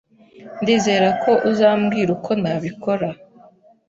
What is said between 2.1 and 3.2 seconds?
uko nabikora.